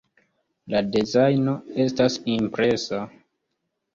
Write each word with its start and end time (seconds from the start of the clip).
La 0.73 0.79
dezajno 0.95 1.53
estas 1.85 2.17
impresa. 2.37 3.03